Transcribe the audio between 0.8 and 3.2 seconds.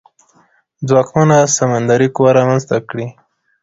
ځواکمنه سمندري قوه رامنځته کړي.